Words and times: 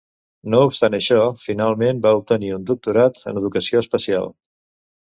No 0.53 0.61
obstant 0.69 0.97
això, 0.99 1.19
finalment 1.43 2.01
va 2.07 2.15
obtenir 2.23 2.51
un 2.57 2.67
doctorat 2.73 3.23
en 3.33 3.41
Educació 3.45 3.87
Especial. 3.89 4.37